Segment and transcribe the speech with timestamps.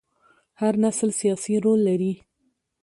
[0.61, 2.13] هر نسل سیاسي رول لري